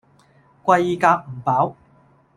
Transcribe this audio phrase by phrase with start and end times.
[0.65, 1.75] 貴夾唔飽